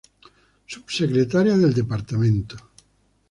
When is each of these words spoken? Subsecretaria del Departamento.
Subsecretaria 0.67 1.57
del 1.59 1.75
Departamento. 1.75 2.57